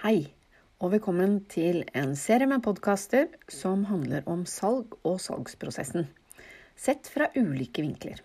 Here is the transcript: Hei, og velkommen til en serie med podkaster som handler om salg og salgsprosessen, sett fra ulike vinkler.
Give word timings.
Hei, 0.00 0.30
og 0.80 0.94
velkommen 0.94 1.34
til 1.52 1.82
en 1.92 2.14
serie 2.16 2.48
med 2.48 2.62
podkaster 2.64 3.26
som 3.52 3.82
handler 3.84 4.24
om 4.32 4.46
salg 4.48 4.94
og 5.04 5.18
salgsprosessen, 5.20 6.06
sett 6.72 7.10
fra 7.12 7.26
ulike 7.36 7.84
vinkler. 7.84 8.22